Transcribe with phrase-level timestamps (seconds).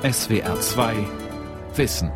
[0.00, 0.94] SWR 2
[1.74, 2.12] Wissen.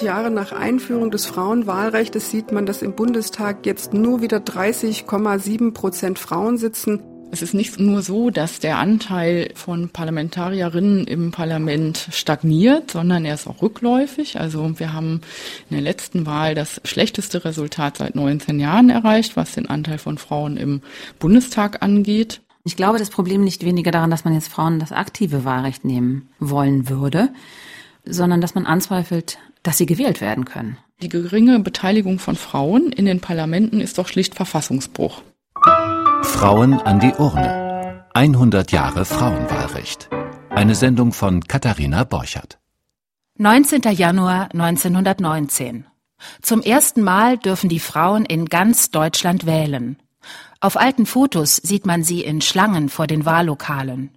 [0.00, 6.20] Jahre nach Einführung des Frauenwahlrechts sieht man, dass im Bundestag jetzt nur wieder 30,7 Prozent
[6.20, 7.11] Frauen sitzen.
[7.32, 13.36] Es ist nicht nur so, dass der Anteil von Parlamentarierinnen im Parlament stagniert, sondern er
[13.36, 14.38] ist auch rückläufig.
[14.38, 15.22] Also wir haben
[15.70, 20.18] in der letzten Wahl das schlechteste Resultat seit 19 Jahren erreicht, was den Anteil von
[20.18, 20.82] Frauen im
[21.18, 22.42] Bundestag angeht.
[22.64, 26.28] Ich glaube, das Problem liegt weniger daran, dass man jetzt Frauen das aktive Wahlrecht nehmen
[26.38, 27.30] wollen würde,
[28.04, 30.76] sondern dass man anzweifelt, dass sie gewählt werden können.
[31.00, 35.22] Die geringe Beteiligung von Frauen in den Parlamenten ist doch schlicht Verfassungsbruch.
[36.42, 38.04] Frauen an die Urne.
[38.14, 40.10] 100 Jahre Frauenwahlrecht.
[40.50, 42.58] Eine Sendung von Katharina Borchert.
[43.38, 43.82] 19.
[43.92, 45.86] Januar 1919.
[46.40, 50.02] Zum ersten Mal dürfen die Frauen in ganz Deutschland wählen.
[50.58, 54.10] Auf alten Fotos sieht man sie in Schlangen vor den Wahllokalen.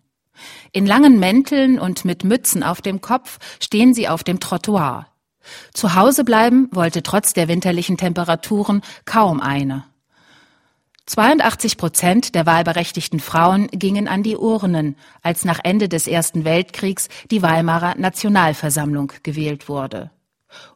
[0.72, 5.06] In langen Mänteln und mit Mützen auf dem Kopf stehen sie auf dem Trottoir.
[5.76, 9.84] Zu Hause bleiben wollte trotz der winterlichen Temperaturen kaum eine.
[11.08, 17.10] 82 Prozent der wahlberechtigten Frauen gingen an die Urnen, als nach Ende des Ersten Weltkriegs
[17.30, 20.10] die Weimarer Nationalversammlung gewählt wurde.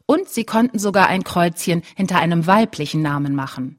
[0.06, 3.78] Und sie konnten sogar ein Kreuzchen hinter einem weiblichen Namen machen.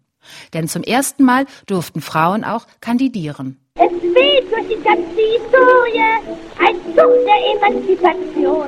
[0.54, 3.58] Denn zum ersten Mal durften Frauen auch kandidieren.
[3.76, 6.02] Es weht durch die ganze Historie
[6.60, 8.68] ein Zug der Emanzipation.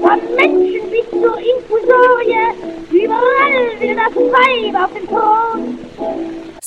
[0.00, 2.50] Von Menschen bis zur Infusorie,
[2.90, 5.75] überall will das Weib auf den Thron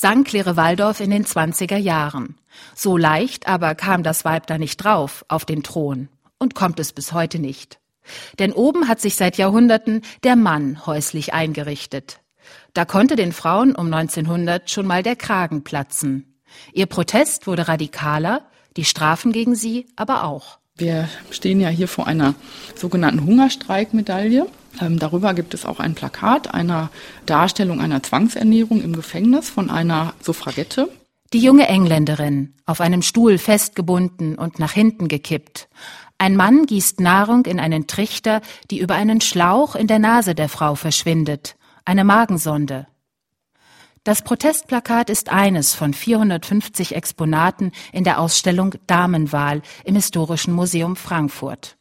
[0.00, 2.36] sang Claire Waldorf in den 20er Jahren.
[2.74, 6.08] So leicht aber kam das Weib da nicht drauf, auf den Thron.
[6.38, 7.80] Und kommt es bis heute nicht.
[8.38, 12.20] Denn oben hat sich seit Jahrhunderten der Mann häuslich eingerichtet.
[12.72, 16.40] Da konnte den Frauen um 1900 schon mal der Kragen platzen.
[16.72, 18.46] Ihr Protest wurde radikaler,
[18.78, 20.60] die Strafen gegen sie aber auch.
[20.76, 22.34] Wir stehen ja hier vor einer
[22.74, 24.46] sogenannten Hungerstreikmedaille.
[24.80, 26.90] Ähm, darüber gibt es auch ein Plakat einer
[27.26, 30.88] Darstellung einer Zwangsernährung im Gefängnis von einer Suffragette.
[31.32, 35.68] Die junge Engländerin, auf einem Stuhl festgebunden und nach hinten gekippt.
[36.18, 40.48] Ein Mann gießt Nahrung in einen Trichter, die über einen Schlauch in der Nase der
[40.48, 41.56] Frau verschwindet.
[41.84, 42.86] Eine Magensonde.
[44.02, 51.76] Das Protestplakat ist eines von 450 Exponaten in der Ausstellung Damenwahl im Historischen Museum Frankfurt.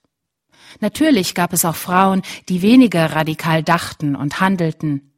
[0.80, 5.14] Natürlich gab es auch Frauen, die weniger radikal dachten und handelten.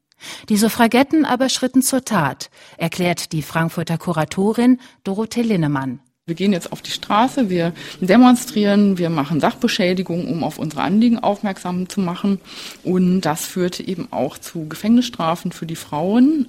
[0.49, 5.99] Die Suffragetten aber schritten zur Tat, erklärt die Frankfurter Kuratorin Dorothee Linnemann.
[6.31, 11.19] Wir gehen jetzt auf die Straße, wir demonstrieren, wir machen Sachbeschädigung, um auf unsere Anliegen
[11.19, 12.39] aufmerksam zu machen.
[12.85, 16.45] Und das führte eben auch zu Gefängnisstrafen für die Frauen,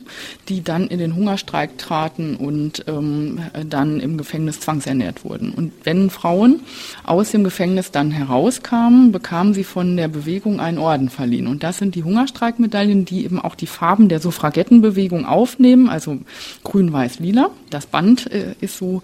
[0.49, 5.53] die dann in den Hungerstreik traten und ähm, dann im Gefängnis zwangsernährt wurden.
[5.53, 6.61] Und wenn Frauen
[7.03, 11.49] aus dem Gefängnis dann herauskamen, bekamen sie von der Bewegung einen Orden verliehen.
[11.49, 16.19] Und das sind die Hungerstreikmedaillen, die eben auch die Farben der Suffragettenbewegung aufnehmen, also
[16.63, 17.51] grün, weiß, lila.
[17.71, 19.03] Das Band äh, ist so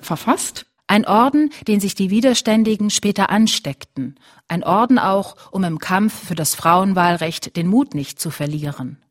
[0.00, 0.66] verfasst.
[0.86, 4.18] Ein Orden, den sich die Widerständigen später ansteckten.
[4.48, 9.02] Ein Orden auch, um im Kampf für das Frauenwahlrecht den Mut nicht zu verlieren.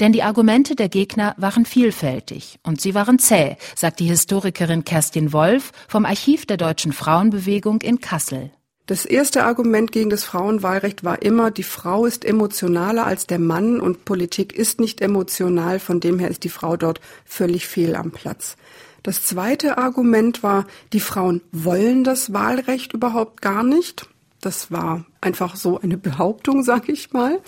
[0.00, 5.32] Denn die Argumente der Gegner waren vielfältig und sie waren zäh, sagt die Historikerin Kerstin
[5.32, 8.50] Wolf vom Archiv der deutschen Frauenbewegung in Kassel.
[8.86, 13.80] Das erste Argument gegen das Frauenwahlrecht war immer, die Frau ist emotionaler als der Mann
[13.80, 18.10] und Politik ist nicht emotional, von dem her ist die Frau dort völlig fehl am
[18.10, 18.56] Platz.
[19.02, 24.08] Das zweite Argument war, die Frauen wollen das Wahlrecht überhaupt gar nicht.
[24.40, 27.40] Das war einfach so eine Behauptung, sag ich mal.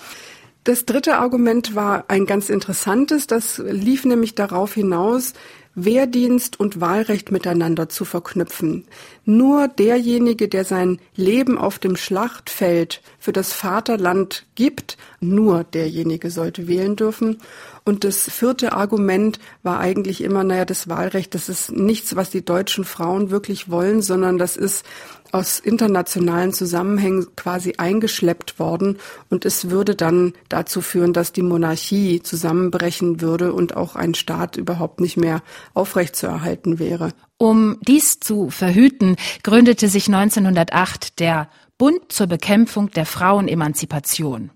[0.65, 3.27] Das dritte Argument war ein ganz interessantes.
[3.27, 5.35] Das lief nämlich darauf hinaus,
[5.75, 8.87] Wehrdienst und Wahlrecht miteinander zu verknüpfen.
[9.27, 16.69] Nur derjenige, der sein Leben auf dem Schlachtfeld für das Vaterland gibt, nur derjenige sollte
[16.69, 17.39] wählen dürfen.
[17.85, 22.45] Und das vierte Argument war eigentlich immer, naja, das Wahlrecht, das ist nichts, was die
[22.45, 24.85] deutschen Frauen wirklich wollen, sondern das ist
[25.33, 28.99] aus internationalen Zusammenhängen quasi eingeschleppt worden
[29.31, 34.57] und es würde dann dazu führen, dass die Monarchie zusammenbrechen würde und auch ein Staat
[34.57, 35.43] überhaupt nicht mehr
[35.75, 37.11] aufrechtzuerhalten wäre.
[37.39, 41.49] Um dies zu verhüten, gründete sich 1908 der
[41.79, 44.51] Bund zur Bekämpfung der Frauenemanzipation.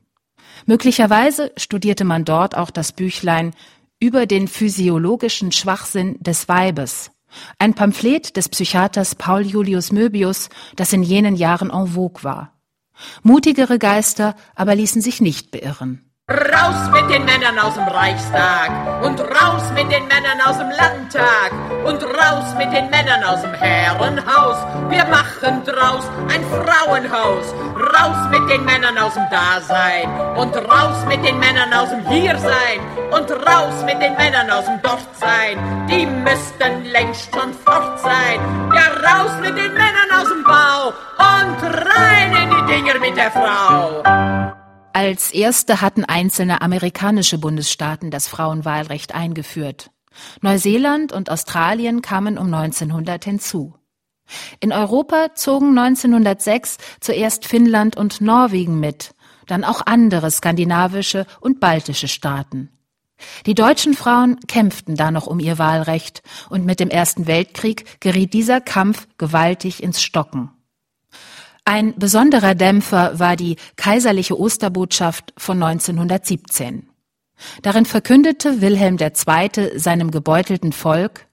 [0.67, 3.55] Möglicherweise studierte man dort auch das Büchlein
[4.01, 7.11] über den physiologischen Schwachsinn des Weibes
[7.59, 12.53] ein Pamphlet des Psychiaters Paul Julius Möbius, das in jenen Jahren en vogue war.
[13.23, 16.08] Mutigere Geister aber ließen sich nicht beirren.
[16.31, 18.71] Raus mit den Männern aus dem Reichstag
[19.03, 21.53] und raus mit den Männern aus dem Landtag
[21.87, 24.59] und raus mit den Männern aus dem Herrenhaus.
[24.91, 27.55] Wir machen draus ein Frauenhaus.
[27.75, 32.81] Raus mit den Männern aus dem Dasein und raus mit den Männern aus dem Hiersein
[33.11, 35.87] und raus mit den Männern aus dem Dortsein.
[35.89, 38.39] Die müssten längst schon fort sein.
[38.75, 43.31] Ja, raus mit den Männern aus dem Bau und rein in die Dinger mit der
[43.31, 44.58] Frau.
[45.01, 49.93] Als erste hatten einzelne amerikanische Bundesstaaten das Frauenwahlrecht eingeführt.
[50.41, 53.77] Neuseeland und Australien kamen um 1900 hinzu.
[54.59, 59.15] In Europa zogen 1906 zuerst Finnland und Norwegen mit,
[59.47, 62.69] dann auch andere skandinavische und baltische Staaten.
[63.47, 68.33] Die deutschen Frauen kämpften da noch um ihr Wahlrecht, und mit dem Ersten Weltkrieg geriet
[68.33, 70.51] dieser Kampf gewaltig ins Stocken.
[71.69, 76.89] Ein besonderer Dämpfer war die Kaiserliche Osterbotschaft von 1917.
[77.61, 79.79] Darin verkündete Wilhelm II.
[79.79, 81.27] seinem gebeutelten Volk,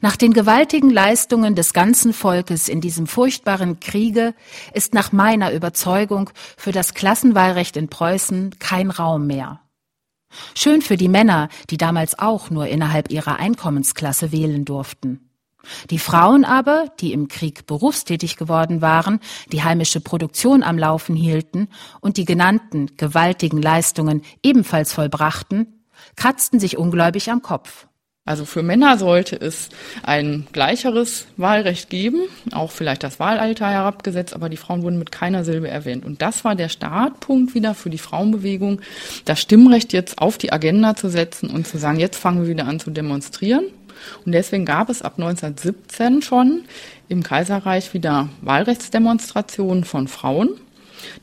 [0.00, 4.32] nach den gewaltigen Leistungen des ganzen Volkes in diesem furchtbaren Kriege
[4.72, 9.60] ist nach meiner Überzeugung für das Klassenwahlrecht in Preußen kein Raum mehr.
[10.54, 15.27] Schön für die Männer, die damals auch nur innerhalb ihrer Einkommensklasse wählen durften.
[15.90, 19.20] Die Frauen aber, die im Krieg berufstätig geworden waren,
[19.52, 21.68] die heimische Produktion am Laufen hielten
[22.00, 25.84] und die genannten gewaltigen Leistungen ebenfalls vollbrachten,
[26.16, 27.88] kratzten sich ungläubig am Kopf.
[28.28, 29.70] Also für Männer sollte es
[30.02, 35.44] ein gleicheres Wahlrecht geben, auch vielleicht das Wahlalter herabgesetzt, aber die Frauen wurden mit keiner
[35.44, 36.04] Silbe erwähnt.
[36.04, 38.82] Und das war der Startpunkt wieder für die Frauenbewegung,
[39.24, 42.66] das Stimmrecht jetzt auf die Agenda zu setzen und zu sagen, jetzt fangen wir wieder
[42.66, 43.64] an zu demonstrieren.
[44.24, 46.64] Und deswegen gab es ab 1917 schon
[47.08, 50.50] im Kaiserreich wieder Wahlrechtsdemonstrationen von Frauen,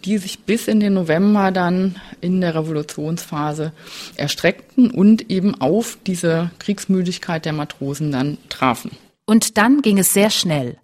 [0.03, 3.71] die sich bis in den November dann in der Revolutionsphase
[4.15, 8.91] erstreckten und eben auf diese Kriegsmüdigkeit der Matrosen dann trafen.
[9.25, 10.77] Und dann ging es sehr schnell.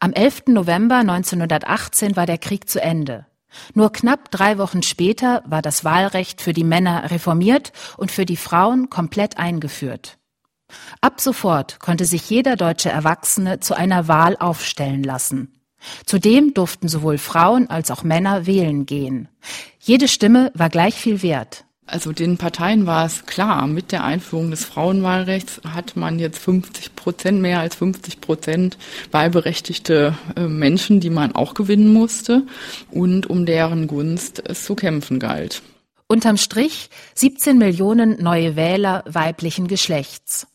[0.00, 0.44] Am 11.
[0.48, 3.26] November 1918 war der Krieg zu Ende.
[3.74, 8.36] Nur knapp drei Wochen später war das Wahlrecht für die Männer reformiert und für die
[8.36, 10.17] Frauen komplett eingeführt.
[11.00, 15.52] Ab sofort konnte sich jeder deutsche Erwachsene zu einer Wahl aufstellen lassen.
[16.04, 19.28] Zudem durften sowohl Frauen als auch Männer wählen gehen.
[19.78, 21.64] Jede Stimme war gleich viel wert.
[21.86, 26.94] Also den Parteien war es klar, mit der Einführung des Frauenwahlrechts hat man jetzt 50
[26.94, 28.76] Prozent, mehr als 50 Prozent
[29.10, 32.42] wahlberechtigte äh, Menschen, die man auch gewinnen musste
[32.90, 35.62] und um deren Gunst es zu kämpfen galt.
[36.08, 40.46] Unterm Strich 17 Millionen neue Wähler weiblichen Geschlechts.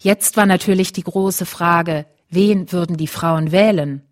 [0.00, 4.02] Jetzt war natürlich die große Frage, wen würden die Frauen wählen?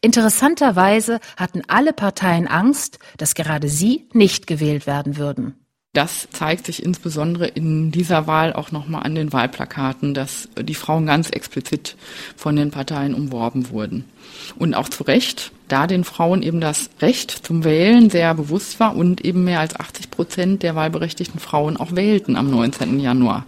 [0.00, 5.63] Interessanterweise hatten alle Parteien Angst, dass gerade sie nicht gewählt werden würden.
[5.94, 11.06] Das zeigt sich insbesondere in dieser Wahl auch nochmal an den Wahlplakaten, dass die Frauen
[11.06, 11.96] ganz explizit
[12.36, 14.04] von den Parteien umworben wurden.
[14.58, 18.96] Und auch zu Recht, da den Frauen eben das Recht zum Wählen sehr bewusst war
[18.96, 22.98] und eben mehr als 80 Prozent der wahlberechtigten Frauen auch wählten am 19.
[22.98, 23.46] Januar.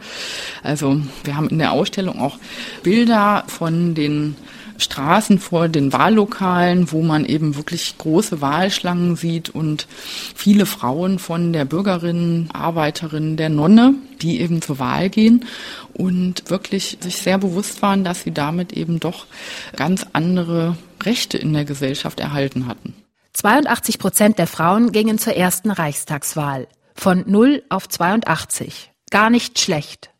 [0.62, 2.38] Also wir haben in der Ausstellung auch
[2.84, 4.36] Bilder von den
[4.78, 9.86] Straßen vor den Wahllokalen, wo man eben wirklich große Wahlschlangen sieht und
[10.34, 15.44] viele Frauen von der Bürgerin, Arbeiterin, der Nonne, die eben zur Wahl gehen
[15.94, 19.26] und wirklich sich sehr bewusst waren, dass sie damit eben doch
[19.76, 22.94] ganz andere Rechte in der Gesellschaft erhalten hatten.
[23.32, 26.68] 82 Prozent der Frauen gingen zur ersten Reichstagswahl.
[26.94, 28.90] Von 0 auf 82.
[29.10, 30.10] Gar nicht schlecht.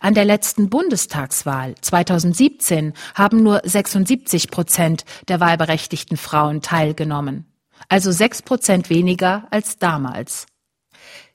[0.00, 7.46] An der letzten Bundestagswahl 2017 haben nur 76 Prozent der wahlberechtigten Frauen teilgenommen,
[7.88, 10.46] also sechs Prozent weniger als damals.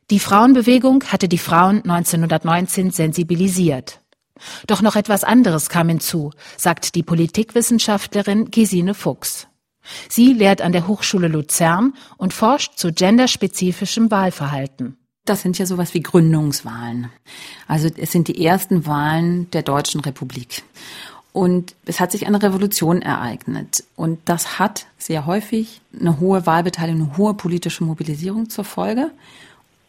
[0.10, 4.02] Die Frauenbewegung hatte die Frauen 1919 sensibilisiert.
[4.68, 9.48] Doch noch etwas anderes kam hinzu, sagt die Politikwissenschaftlerin Gesine Fuchs.
[10.10, 14.98] Sie lehrt an der Hochschule Luzern und forscht zu genderspezifischem Wahlverhalten.
[15.32, 17.08] Das sind ja sowas wie Gründungswahlen.
[17.66, 20.64] Also es sind die ersten Wahlen der Deutschen Republik.
[21.32, 23.86] Und es hat sich eine Revolution ereignet.
[23.96, 29.10] Und das hat sehr häufig eine hohe Wahlbeteiligung, eine hohe politische Mobilisierung zur Folge.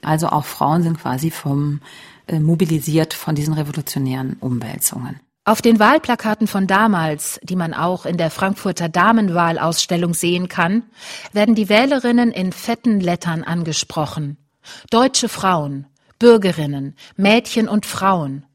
[0.00, 1.80] Also auch Frauen sind quasi vom,
[2.28, 5.18] äh, mobilisiert von diesen revolutionären Umwälzungen.
[5.44, 10.84] Auf den Wahlplakaten von damals, die man auch in der Frankfurter Damenwahlausstellung sehen kann,
[11.32, 14.36] werden die Wählerinnen in fetten Lettern angesprochen.
[14.90, 15.86] Deutsche Frauen,
[16.18, 18.46] Bürgerinnen, Mädchen und Frauen.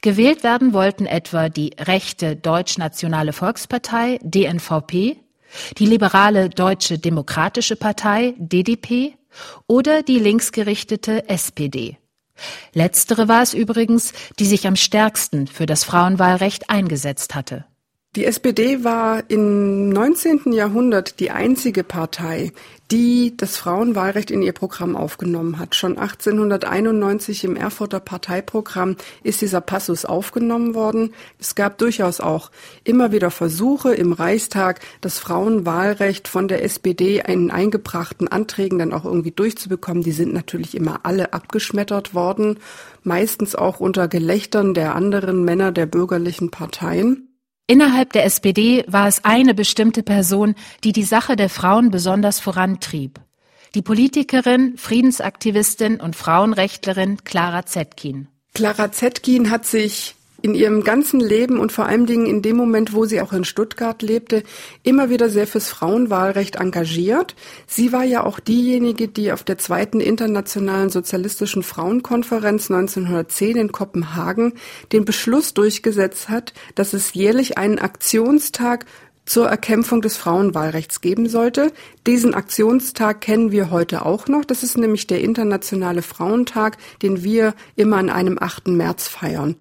[0.00, 5.16] Gewählt werden wollten etwa die rechte Deutschnationale Volkspartei DNVP,
[5.78, 9.16] die liberale Deutsche Demokratische Partei DDP
[9.66, 11.98] oder die linksgerichtete SPD.
[12.72, 17.64] Letztere war es übrigens, die sich am stärksten für das Frauenwahlrecht eingesetzt hatte.
[18.14, 20.52] Die SPD war im 19.
[20.52, 22.52] Jahrhundert die einzige Partei,
[22.90, 25.74] die das Frauenwahlrecht in ihr Programm aufgenommen hat.
[25.74, 31.14] Schon 1891 im Erfurter Parteiprogramm ist dieser Passus aufgenommen worden.
[31.38, 32.50] Es gab durchaus auch
[32.84, 39.06] immer wieder Versuche im Reichstag, das Frauenwahlrecht von der SPD in eingebrachten Anträgen dann auch
[39.06, 40.02] irgendwie durchzubekommen.
[40.02, 42.58] Die sind natürlich immer alle abgeschmettert worden,
[43.04, 47.31] meistens auch unter Gelächtern der anderen Männer der bürgerlichen Parteien.
[47.72, 53.18] Innerhalb der SPD war es eine bestimmte Person, die die Sache der Frauen besonders vorantrieb.
[53.74, 58.28] Die Politikerin, Friedensaktivistin und Frauenrechtlerin Clara Zetkin.
[58.52, 62.92] Clara Zetkin hat sich in ihrem ganzen Leben und vor allen Dingen in dem Moment,
[62.92, 64.42] wo sie auch in Stuttgart lebte,
[64.82, 67.34] immer wieder sehr fürs Frauenwahlrecht engagiert.
[67.66, 74.54] Sie war ja auch diejenige, die auf der zweiten internationalen sozialistischen Frauenkonferenz 1910 in Kopenhagen
[74.92, 78.86] den Beschluss durchgesetzt hat, dass es jährlich einen Aktionstag
[79.24, 81.72] zur Erkämpfung des Frauenwahlrechts geben sollte.
[82.06, 84.44] Diesen Aktionstag kennen wir heute auch noch.
[84.44, 88.68] Das ist nämlich der Internationale Frauentag, den wir immer an einem 8.
[88.68, 89.56] März feiern.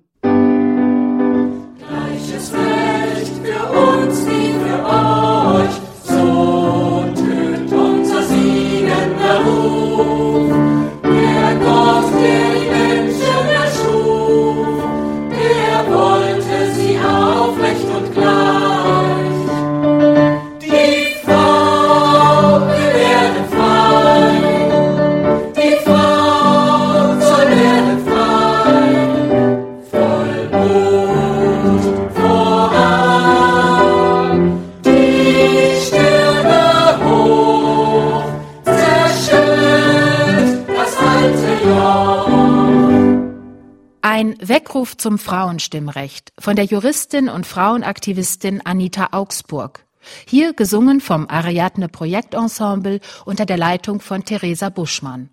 [44.40, 49.86] Weckruf zum Frauenstimmrecht von der Juristin und Frauenaktivistin Anita Augsburg.
[50.28, 55.30] Hier gesungen vom Ariadne Projektensemble unter der Leitung von Theresa Buschmann.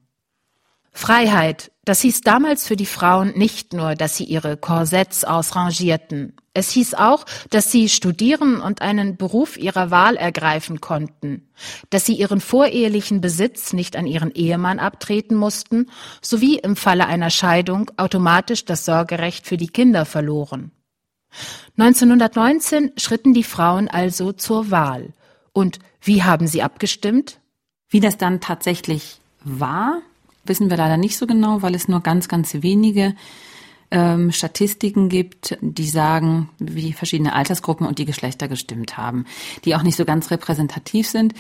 [0.99, 6.35] Freiheit, das hieß damals für die Frauen nicht nur, dass sie ihre Korsetts ausrangierten.
[6.55, 11.49] Es hieß auch, dass sie studieren und einen Beruf ihrer Wahl ergreifen konnten,
[11.91, 15.89] dass sie ihren vorehelichen Besitz nicht an ihren Ehemann abtreten mussten,
[16.21, 20.73] sowie im Falle einer Scheidung automatisch das Sorgerecht für die Kinder verloren.
[21.77, 25.13] 1919 schritten die Frauen also zur Wahl.
[25.53, 27.39] Und wie haben sie abgestimmt?
[27.89, 30.03] Wie das dann tatsächlich war,
[30.49, 33.15] wissen wir leider nicht so genau, weil es nur ganz, ganz wenige
[33.91, 39.25] ähm, Statistiken gibt, die sagen, wie verschiedene Altersgruppen und die Geschlechter gestimmt haben,
[39.65, 41.35] die auch nicht so ganz repräsentativ sind.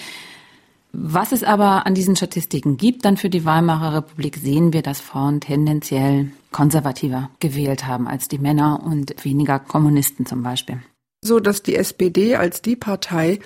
[0.93, 5.01] Was es aber an diesen Statistiken gibt, dann für die Weimarer Republik sehen wir, dass
[5.01, 10.81] Frauen tendenziell konservativer gewählt haben als die Männer und weniger Kommunisten zum Beispiel
[11.21, 13.41] so dass die SPD als die Partei,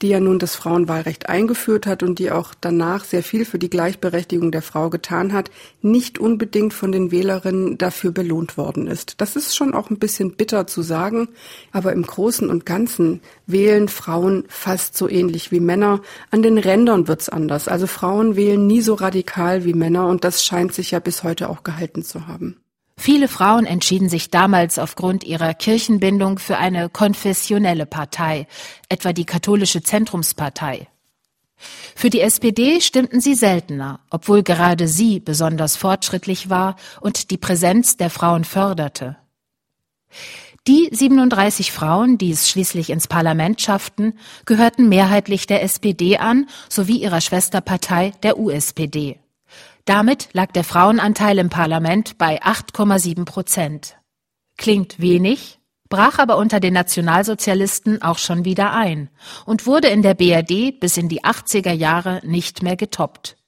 [0.00, 3.68] die ja nun das Frauenwahlrecht eingeführt hat und die auch danach sehr viel für die
[3.68, 5.50] Gleichberechtigung der Frau getan hat,
[5.82, 9.20] nicht unbedingt von den Wählerinnen dafür belohnt worden ist.
[9.20, 11.28] Das ist schon auch ein bisschen bitter zu sagen,
[11.72, 16.00] aber im Großen und Ganzen wählen Frauen fast so ähnlich wie Männer.
[16.30, 17.68] An den Rändern wird's anders.
[17.68, 21.50] Also Frauen wählen nie so radikal wie Männer und das scheint sich ja bis heute
[21.50, 22.56] auch gehalten zu haben.
[23.00, 28.48] Viele Frauen entschieden sich damals aufgrund ihrer Kirchenbindung für eine konfessionelle Partei,
[28.88, 30.88] etwa die katholische Zentrumspartei.
[31.94, 37.96] Für die SPD stimmten sie seltener, obwohl gerade sie besonders fortschrittlich war und die Präsenz
[37.96, 39.16] der Frauen förderte.
[40.66, 47.00] Die 37 Frauen, die es schließlich ins Parlament schafften, gehörten mehrheitlich der SPD an sowie
[47.00, 49.20] ihrer Schwesterpartei der USPD.
[49.88, 53.96] Damit lag der Frauenanteil im Parlament bei 8,7 Prozent.
[54.58, 59.08] Klingt wenig, brach aber unter den Nationalsozialisten auch schon wieder ein
[59.46, 63.38] und wurde in der BRD bis in die 80er Jahre nicht mehr getoppt.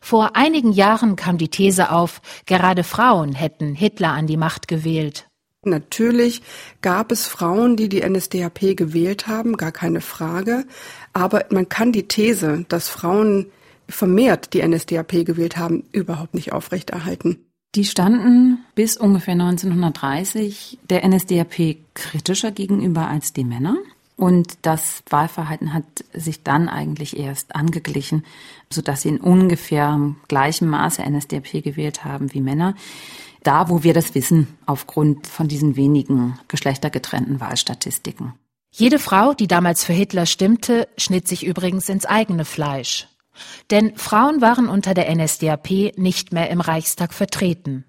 [0.00, 5.26] Vor einigen Jahren kam die These auf, gerade Frauen hätten Hitler an die Macht gewählt.
[5.64, 6.42] Natürlich
[6.82, 10.66] gab es Frauen, die die NSDAP gewählt haben, gar keine Frage.
[11.12, 13.50] Aber man kann die These, dass Frauen
[13.92, 17.46] vermehrt die NSDAP gewählt haben, überhaupt nicht aufrechterhalten.
[17.74, 23.76] Die standen bis ungefähr 1930 der NSDAP kritischer gegenüber als die Männer.
[24.16, 28.24] Und das Wahlverhalten hat sich dann eigentlich erst angeglichen,
[28.70, 32.74] sodass sie in ungefähr gleichem Maße NSDAP gewählt haben wie Männer.
[33.42, 38.34] Da, wo wir das wissen, aufgrund von diesen wenigen geschlechtergetrennten Wahlstatistiken.
[38.70, 43.08] Jede Frau, die damals für Hitler stimmte, schnitt sich übrigens ins eigene Fleisch.
[43.70, 47.84] Denn Frauen waren unter der NSDAP nicht mehr im Reichstag vertreten.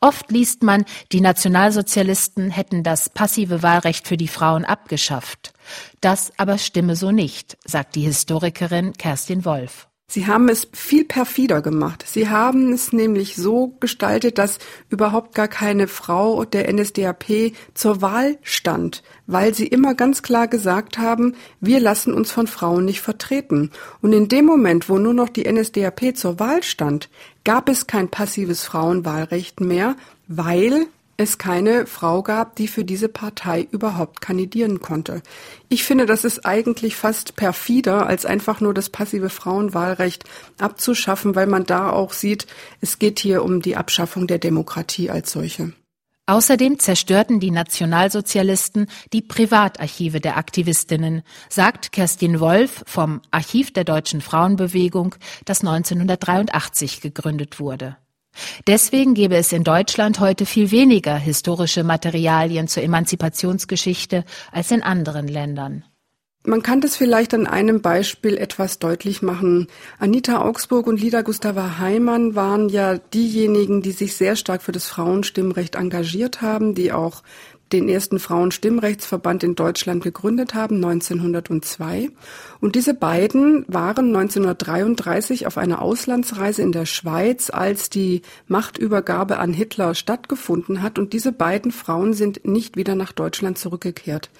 [0.00, 5.54] Oft liest man, die Nationalsozialisten hätten das passive Wahlrecht für die Frauen abgeschafft.
[6.00, 9.88] Das aber stimme so nicht, sagt die Historikerin Kerstin Wolf.
[10.14, 12.04] Sie haben es viel perfider gemacht.
[12.06, 18.38] Sie haben es nämlich so gestaltet, dass überhaupt gar keine Frau der NSDAP zur Wahl
[18.42, 23.72] stand, weil sie immer ganz klar gesagt haben, wir lassen uns von Frauen nicht vertreten.
[24.02, 27.08] Und in dem Moment, wo nur noch die NSDAP zur Wahl stand,
[27.42, 29.96] gab es kein passives Frauenwahlrecht mehr,
[30.28, 35.22] weil es keine Frau gab, die für diese Partei überhaupt kandidieren konnte.
[35.68, 40.24] Ich finde, das ist eigentlich fast perfider, als einfach nur das passive Frauenwahlrecht
[40.58, 42.46] abzuschaffen, weil man da auch sieht,
[42.80, 45.72] es geht hier um die Abschaffung der Demokratie als solche.
[46.26, 54.22] Außerdem zerstörten die Nationalsozialisten die Privatarchive der Aktivistinnen, sagt Kerstin Wolf vom Archiv der deutschen
[54.22, 57.98] Frauenbewegung, das 1983 gegründet wurde.
[58.66, 65.28] Deswegen gäbe es in Deutschland heute viel weniger historische Materialien zur Emanzipationsgeschichte als in anderen
[65.28, 65.84] Ländern.
[66.46, 69.68] Man kann das vielleicht an einem Beispiel etwas deutlich machen.
[69.98, 74.86] Anita Augsburg und Lida Gustava Heimann waren ja diejenigen, die sich sehr stark für das
[74.86, 77.22] Frauenstimmrecht engagiert haben, die auch
[77.72, 82.10] den ersten Frauenstimmrechtsverband in Deutschland gegründet haben, 1902.
[82.60, 89.52] Und diese beiden waren 1933 auf einer Auslandsreise in der Schweiz, als die Machtübergabe an
[89.52, 90.98] Hitler stattgefunden hat.
[90.98, 94.30] Und diese beiden Frauen sind nicht wieder nach Deutschland zurückgekehrt.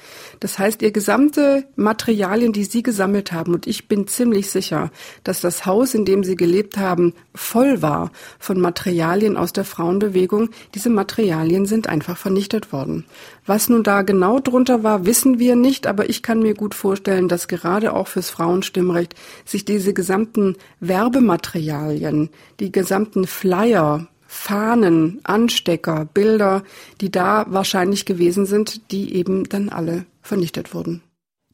[0.40, 4.90] Das heißt, ihr gesamte Materialien, die sie gesammelt haben, und ich bin ziemlich sicher,
[5.24, 10.50] dass das Haus, in dem sie gelebt haben, voll war von Materialien aus der Frauenbewegung,
[10.74, 13.04] diese Materialien sind einfach vernichtet worden.
[13.46, 17.28] Was nun da genau drunter war, wissen wir nicht, aber ich kann mir gut vorstellen,
[17.28, 22.30] dass gerade auch fürs Frauenstimmrecht sich diese gesamten Werbematerialien,
[22.60, 26.64] die gesamten Flyer, Fahnen, Anstecker, Bilder,
[27.00, 31.02] die da wahrscheinlich gewesen sind, die eben dann alle vernichtet wurden.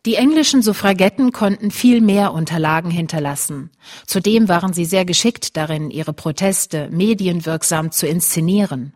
[0.07, 3.71] Die englischen Suffragetten konnten viel mehr Unterlagen hinterlassen.
[4.07, 8.95] Zudem waren sie sehr geschickt darin, ihre Proteste medienwirksam zu inszenieren.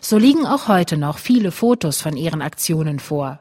[0.00, 3.40] So liegen auch heute noch viele Fotos von ihren Aktionen vor.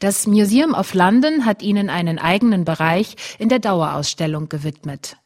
[0.00, 5.16] Das Museum of London hat ihnen einen eigenen Bereich in der Dauerausstellung gewidmet.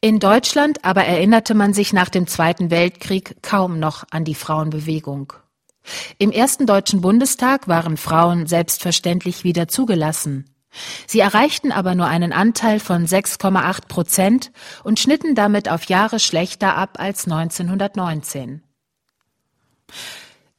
[0.00, 5.32] In Deutschland aber erinnerte man sich nach dem Zweiten Weltkrieg kaum noch an die Frauenbewegung.
[6.18, 10.51] Im ersten Deutschen Bundestag waren Frauen selbstverständlich wieder zugelassen.
[11.06, 14.52] Sie erreichten aber nur einen Anteil von 6,8 Prozent
[14.84, 18.62] und schnitten damit auf Jahre schlechter ab als 1919.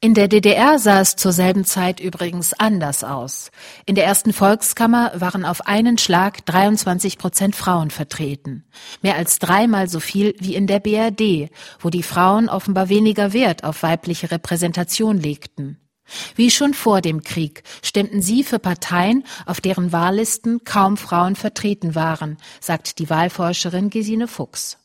[0.04, 3.52] In der DDR sah es zur selben Zeit übrigens anders aus.
[3.86, 8.65] In der ersten Volkskammer waren auf einen Schlag 23 Prozent Frauen vertreten.
[9.02, 11.49] Mehr als dreimal so viel wie in der BRD,
[11.80, 15.80] wo die Frauen offenbar weniger Wert auf weibliche Repräsentation legten.
[16.36, 21.96] Wie schon vor dem Krieg stimmten sie für Parteien, auf deren Wahllisten kaum Frauen vertreten
[21.96, 24.78] waren, sagt die Wahlforscherin Gesine Fuchs.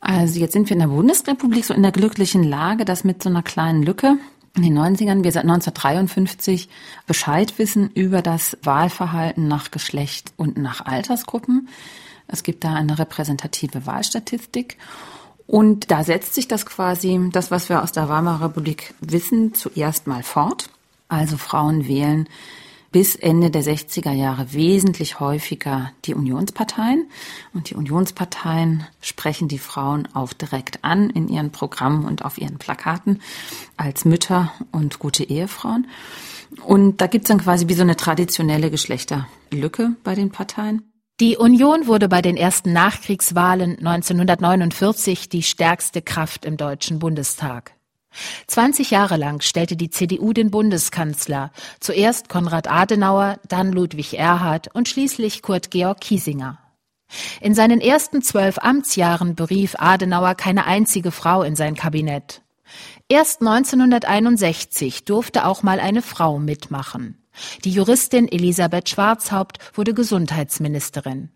[0.00, 3.28] Also jetzt sind wir in der Bundesrepublik so in der glücklichen Lage, dass mit so
[3.28, 4.16] einer kleinen Lücke
[4.56, 6.68] in den 90ern wir seit 1953
[7.06, 11.68] Bescheid wissen über das Wahlverhalten nach Geschlecht und nach Altersgruppen.
[12.26, 14.76] Es gibt da eine repräsentative Wahlstatistik.
[15.48, 20.06] Und da setzt sich das quasi, das, was wir aus der Weimarer Republik wissen, zuerst
[20.06, 20.68] mal fort.
[21.08, 22.28] Also Frauen wählen
[22.92, 27.08] bis Ende der 60er Jahre wesentlich häufiger die Unionsparteien.
[27.54, 32.58] Und die Unionsparteien sprechen die Frauen auch direkt an in ihren Programmen und auf ihren
[32.58, 33.22] Plakaten
[33.78, 35.86] als Mütter und gute Ehefrauen.
[36.62, 40.87] Und da gibt's dann quasi wie so eine traditionelle Geschlechterlücke bei den Parteien.
[41.20, 47.72] Die Union wurde bei den ersten Nachkriegswahlen 1949 die stärkste Kraft im Deutschen Bundestag.
[48.46, 51.50] 20 Jahre lang stellte die CDU den Bundeskanzler,
[51.80, 56.60] zuerst Konrad Adenauer, dann Ludwig Erhard und schließlich Kurt Georg Kiesinger.
[57.40, 62.42] In seinen ersten zwölf Amtsjahren berief Adenauer keine einzige Frau in sein Kabinett.
[63.08, 67.18] Erst 1961 durfte auch mal eine Frau mitmachen.
[67.64, 71.30] Die Juristin Elisabeth Schwarzhaupt wurde Gesundheitsministerin.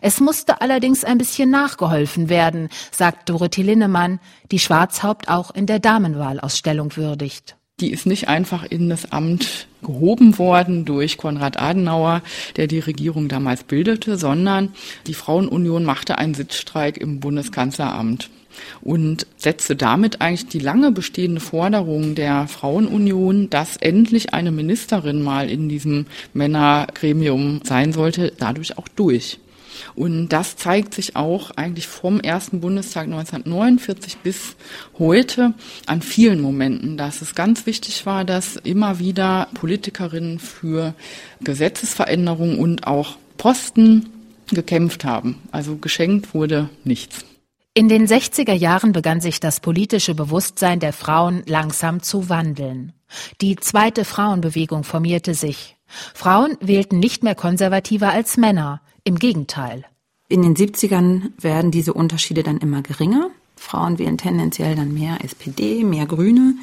[0.00, 5.78] Es musste allerdings ein bisschen nachgeholfen werden, sagt Dorothee Linnemann, die Schwarzhaupt auch in der
[5.78, 7.56] Damenwahlausstellung würdigt.
[7.80, 12.20] Die ist nicht einfach in das Amt gehoben worden durch Konrad Adenauer,
[12.56, 14.74] der die Regierung damals bildete, sondern
[15.06, 18.28] die Frauenunion machte einen Sitzstreik im Bundeskanzleramt
[18.80, 25.50] und setzte damit eigentlich die lange bestehende Forderung der Frauenunion, dass endlich eine Ministerin mal
[25.50, 29.38] in diesem Männergremium sein sollte, dadurch auch durch.
[29.94, 34.56] Und das zeigt sich auch eigentlich vom ersten Bundestag 1949 bis
[34.98, 35.54] heute
[35.86, 40.94] an vielen Momenten, dass es ganz wichtig war, dass immer wieder Politikerinnen für
[41.40, 44.10] Gesetzesveränderungen und auch Posten
[44.48, 45.36] gekämpft haben.
[45.52, 47.24] Also geschenkt wurde nichts.
[47.72, 52.92] In den 60er Jahren begann sich das politische Bewusstsein der Frauen langsam zu wandeln.
[53.40, 55.76] Die zweite Frauenbewegung formierte sich.
[55.86, 58.80] Frauen wählten nicht mehr konservativer als Männer.
[59.04, 59.84] Im Gegenteil.
[60.28, 63.30] In den 70ern werden diese Unterschiede dann immer geringer.
[63.54, 66.56] Frauen wählen tendenziell dann mehr SPD, mehr Grüne.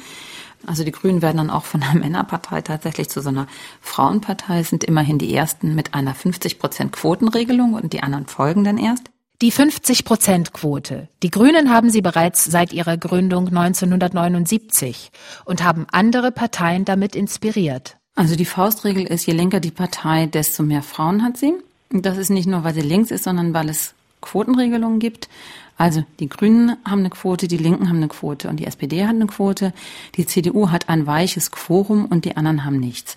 [0.66, 3.46] Also die Grünen werden dann auch von der Männerpartei tatsächlich zu so einer
[3.80, 8.76] Frauenpartei, sind immerhin die ersten mit einer 50 Prozent Quotenregelung und die anderen folgen dann
[8.76, 9.10] erst.
[9.40, 11.06] Die 50-Prozent-Quote.
[11.22, 15.12] Die Grünen haben sie bereits seit ihrer Gründung 1979
[15.44, 17.98] und haben andere Parteien damit inspiriert.
[18.16, 21.54] Also die Faustregel ist, je linker die Partei, desto mehr Frauen hat sie.
[21.90, 25.28] Das ist nicht nur, weil sie links ist, sondern weil es Quotenregelungen gibt.
[25.76, 29.14] Also die Grünen haben eine Quote, die Linken haben eine Quote und die SPD hat
[29.14, 29.72] eine Quote.
[30.16, 33.16] Die CDU hat ein weiches Quorum und die anderen haben nichts.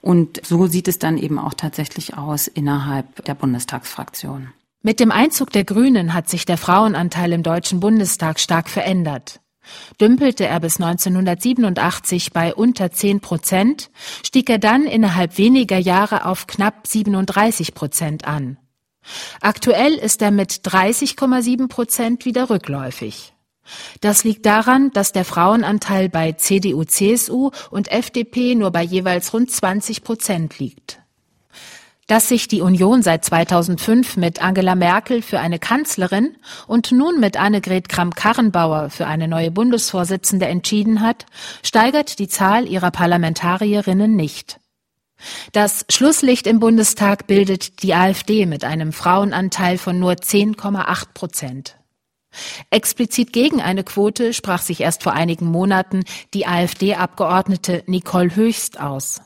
[0.00, 4.48] Und so sieht es dann eben auch tatsächlich aus innerhalb der Bundestagsfraktion.
[4.82, 9.40] Mit dem Einzug der Grünen hat sich der Frauenanteil im Deutschen Bundestag stark verändert.
[10.00, 13.90] Dümpelte er bis 1987 bei unter 10 Prozent,
[14.24, 18.56] stieg er dann innerhalb weniger Jahre auf knapp 37 Prozent an.
[19.40, 23.34] Aktuell ist er mit 30,7 Prozent wieder rückläufig.
[24.00, 29.50] Das liegt daran, dass der Frauenanteil bei CDU, CSU und FDP nur bei jeweils rund
[29.50, 31.00] 20 Prozent liegt.
[32.08, 37.36] Dass sich die Union seit 2005 mit Angela Merkel für eine Kanzlerin und nun mit
[37.36, 41.26] Annegret Kramp-Karrenbauer für eine neue Bundesvorsitzende entschieden hat,
[41.62, 44.58] steigert die Zahl ihrer Parlamentarierinnen nicht.
[45.52, 51.76] Das Schlusslicht im Bundestag bildet die AfD mit einem Frauenanteil von nur 10,8 Prozent.
[52.70, 59.20] Explizit gegen eine Quote sprach sich erst vor einigen Monaten die AfD-Abgeordnete Nicole Höchst aus.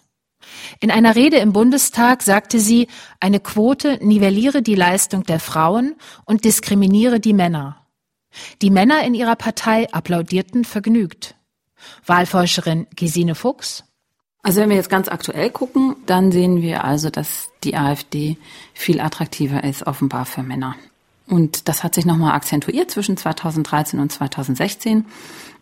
[0.81, 2.89] In einer Rede im Bundestag sagte sie,
[3.21, 7.87] eine Quote nivelliere die Leistung der Frauen und diskriminiere die Männer.
[8.63, 11.35] Die Männer in ihrer Partei applaudierten vergnügt.
[12.07, 13.85] Wahlforscherin Gesine Fuchs.
[14.43, 18.37] Also wenn wir jetzt ganz aktuell gucken, dann sehen wir also, dass die AfD
[18.75, 20.75] viel attraktiver ist, offenbar für Männer.
[21.29, 25.07] Und das hat sich nochmal akzentuiert zwischen 2013 und 2016.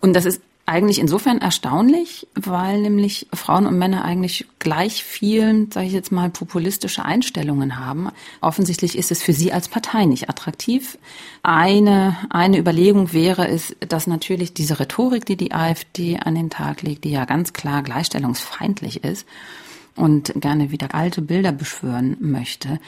[0.00, 5.88] Und das ist eigentlich insofern erstaunlich, weil nämlich Frauen und Männer eigentlich gleich viel, sage
[5.88, 8.10] ich jetzt mal, populistische Einstellungen haben.
[8.40, 10.96] Offensichtlich ist es für sie als Partei nicht attraktiv.
[11.42, 16.82] Eine, eine Überlegung wäre es, dass natürlich diese Rhetorik, die die AfD an den Tag
[16.82, 19.26] legt, die ja ganz klar gleichstellungsfeindlich ist,
[19.96, 22.78] und gerne wieder alte Bilder beschwören möchte,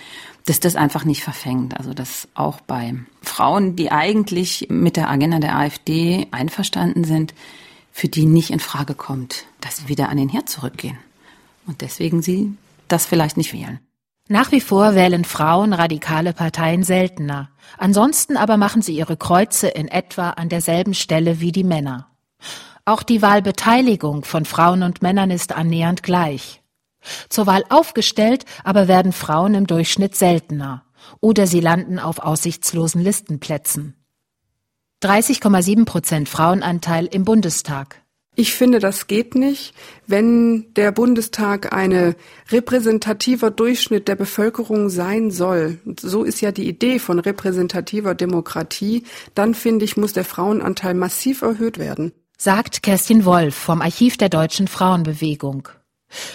[0.46, 1.76] dass das einfach nicht verfängt.
[1.76, 7.34] Also dass auch bei Frauen, die eigentlich mit der Agenda der AfD einverstanden sind,
[7.92, 10.98] für die nicht in Frage kommt, dass sie wieder an den Herd zurückgehen.
[11.66, 12.56] Und deswegen sie
[12.88, 13.80] das vielleicht nicht wählen.
[14.28, 17.50] Nach wie vor wählen Frauen radikale Parteien seltener.
[17.76, 22.08] Ansonsten aber machen sie ihre Kreuze in etwa an derselben Stelle wie die Männer.
[22.84, 26.62] Auch die Wahlbeteiligung von Frauen und Männern ist annähernd gleich.
[27.28, 30.84] Zur Wahl aufgestellt aber werden Frauen im Durchschnitt seltener.
[31.20, 34.01] Oder sie landen auf aussichtslosen Listenplätzen.
[35.02, 38.02] 30,7 Prozent Frauenanteil im Bundestag.
[38.34, 39.74] Ich finde, das geht nicht.
[40.06, 42.14] Wenn der Bundestag eine
[42.50, 49.54] repräsentativer Durchschnitt der Bevölkerung sein soll, so ist ja die Idee von repräsentativer Demokratie, dann
[49.54, 52.12] finde ich, muss der Frauenanteil massiv erhöht werden.
[52.38, 55.68] Sagt Kerstin Wolf vom Archiv der deutschen Frauenbewegung.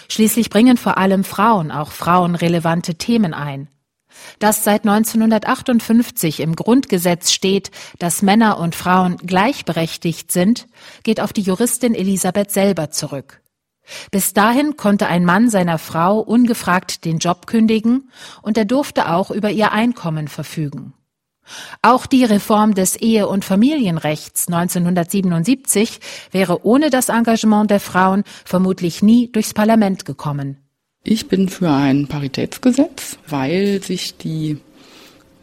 [0.10, 3.70] Schließlich bringen vor allem Frauen auch frauenrelevante Themen ein.
[4.40, 10.68] Dass seit 1958 im Grundgesetz steht, dass Männer und Frauen gleichberechtigt sind,
[11.04, 13.42] geht auf die Juristin Elisabeth selber zurück.
[14.12, 19.32] Bis dahin konnte ein Mann seiner Frau ungefragt den Job kündigen und er durfte auch
[19.32, 20.94] über ihr Einkommen verfügen.
[21.82, 26.00] Auch die Reform des Ehe- und Familienrechts 1977
[26.32, 30.58] wäre ohne das Engagement der Frauen vermutlich nie durchs Parlament gekommen.
[31.10, 34.58] Ich bin für ein Paritätsgesetz, weil sich die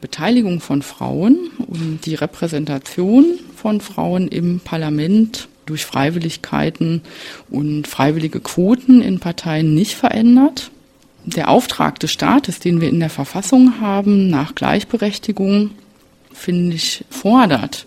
[0.03, 3.25] Beteiligung von Frauen und die Repräsentation
[3.57, 7.01] von Frauen im Parlament durch Freiwilligkeiten
[7.49, 10.71] und freiwillige Quoten in Parteien nicht verändert.
[11.25, 15.71] Der Auftrag des Staates, den wir in der Verfassung haben, nach Gleichberechtigung,
[16.31, 17.87] finde ich, fordert,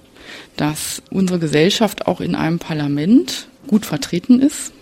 [0.55, 4.73] dass unsere Gesellschaft auch in einem Parlament gut vertreten ist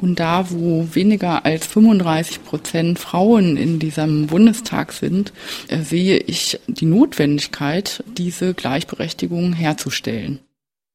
[0.00, 5.34] Und da, wo weniger als 35 Prozent Frauen in diesem Bundestag sind,
[5.68, 10.40] äh, sehe ich die Notwendigkeit, diese Gleichberechtigung herzustellen.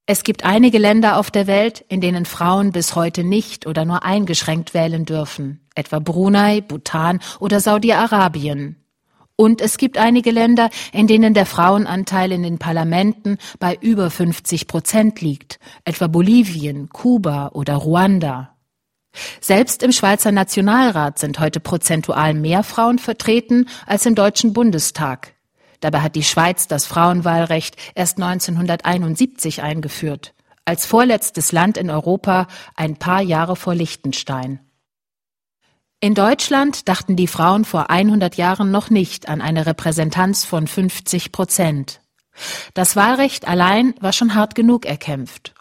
[0.08, 4.04] Es gibt einige Länder auf der Welt, in denen Frauen bis heute nicht oder nur
[4.04, 8.76] eingeschränkt wählen dürfen, etwa Brunei, Bhutan oder Saudi-Arabien.
[9.36, 14.68] Und es gibt einige Länder, in denen der Frauenanteil in den Parlamenten bei über 50
[14.68, 18.55] Prozent liegt, etwa Bolivien, Kuba oder Ruanda.
[19.42, 25.34] Selbst im Schweizer Nationalrat sind heute prozentual mehr Frauen vertreten als im Deutschen Bundestag.
[25.80, 30.34] Dabei hat die Schweiz das Frauenwahlrecht erst 1971 eingeführt,
[30.66, 34.60] als vorletztes Land in Europa ein paar Jahre vor Liechtenstein.
[36.00, 41.32] In Deutschland dachten die Frauen vor 100 Jahren noch nicht an eine Repräsentanz von 50
[41.32, 42.02] Prozent.
[42.74, 45.54] Das Wahlrecht allein war schon hart genug erkämpft.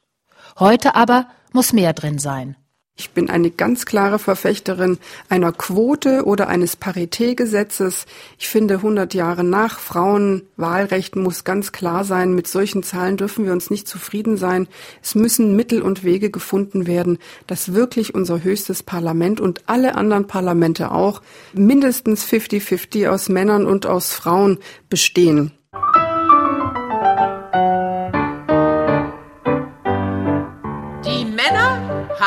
[0.59, 2.57] Heute aber muss mehr drin sein.
[2.97, 8.07] Ich bin eine ganz klare Verfechterin einer Quote oder eines Paritätgesetzes.
[8.39, 13.53] Ich finde, 100 Jahre nach Frauenwahlrecht muss ganz klar sein, mit solchen Zahlen dürfen wir
[13.53, 14.69] uns nicht zufrieden sein.
[15.03, 20.29] Es müssen Mittel und Wege gefunden werden, dass wirklich unser höchstes Parlament und alle anderen
[20.29, 21.21] Parlamente auch
[21.53, 25.51] mindestens 50-50 aus Männern und aus Frauen bestehen.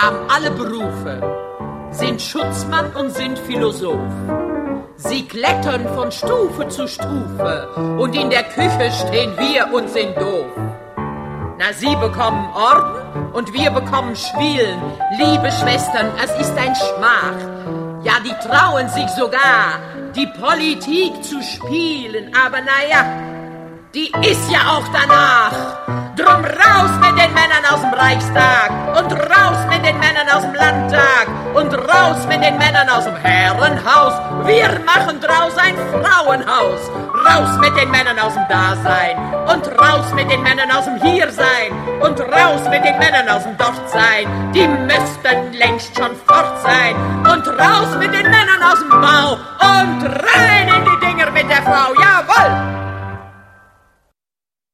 [0.02, 1.22] Haben alle Berufe,
[1.90, 4.00] sind Schutzmann und sind Philosoph.
[4.98, 10.52] Sie klettern von Stufe zu Stufe und in der Küche stehen wir und sind doof.
[11.60, 14.80] Na, Sie bekommen Orden und wir bekommen Schwielen.
[15.18, 18.04] Liebe Schwestern, es ist ein Schmach.
[18.04, 19.80] Ja, die trauen sich sogar,
[20.16, 23.04] die Politik zu spielen, aber naja,
[23.96, 25.97] die ist ja auch danach.
[26.18, 30.56] Drum raus mit den Männern aus dem Reichstag und raus mit den Männern aus dem
[30.56, 34.14] Landtag und raus mit den Männern aus dem Herrenhaus.
[34.48, 36.90] Wir machen draus ein Frauenhaus.
[37.24, 41.72] Raus mit den Männern aus dem Dasein und raus mit den Männern aus dem Hiersein
[42.02, 44.52] und raus mit den Männern aus dem Dortsein.
[44.56, 46.96] Die müssten längst schon fort sein
[47.32, 51.62] und raus mit den Männern aus dem Bau und rein in die Dinger mit der
[51.62, 51.94] Frau.
[51.94, 52.87] Jawohl!